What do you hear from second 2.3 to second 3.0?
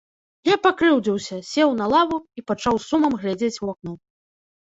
і пачаў з